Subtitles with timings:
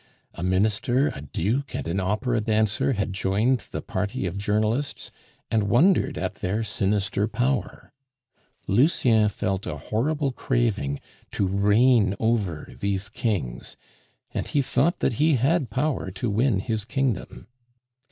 [0.33, 5.11] A minister, a duke, and an opera dancer had joined the party of journalists,
[5.51, 7.91] and wondered at their sinister power.
[8.65, 10.99] Lucien felt a horrible craving
[11.33, 13.77] to reign over these kings,
[14.31, 17.45] and he thought that he had power to win his kingdom.